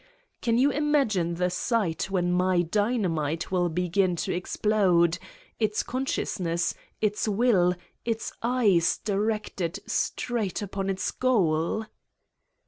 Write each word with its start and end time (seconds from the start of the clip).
Can 0.41 0.57
you 0.57 0.71
imagine 0.71 1.35
the 1.35 1.51
sight 1.51 2.09
when 2.09 2.31
my 2.33 2.63
dynamite 2.63 3.51
will 3.51 3.69
begin 3.69 4.15
to 4.25 4.33
explode, 4.33 5.19
its 5.59 5.83
consciousness, 5.83 6.73
its 7.01 7.27
will, 7.27 7.75
its 8.03 8.33
eyes 8.41 8.97
directed 8.97 9.77
straight 9.85 10.59
upon 10.63 10.89
its 10.89 11.11
goal?" 11.11 11.85